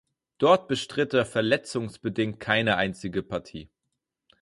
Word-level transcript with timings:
Dort 0.39 0.67
bestritt 0.67 1.13
er 1.13 1.27
verletzungsbedingt 1.27 2.39
keine 2.39 2.75
einzige 2.77 3.21
Partie. 3.21 3.69